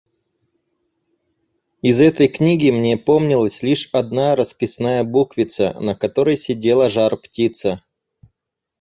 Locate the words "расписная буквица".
4.35-5.79